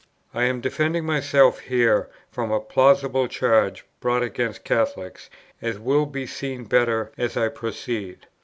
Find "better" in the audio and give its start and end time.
6.63-7.11